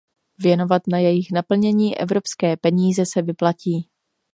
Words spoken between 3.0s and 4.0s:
se vyplatí.